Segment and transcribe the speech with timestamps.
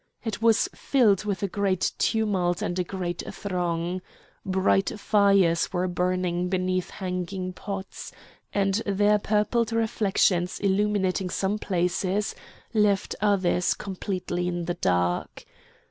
[0.25, 4.01] It was filled with a great tumult and a great throng.
[4.43, 8.11] Bright fires were burning beneath hanging pots;
[8.51, 12.33] and their purpled reflections illuminating some places
[12.73, 15.45] left others completely in the dark.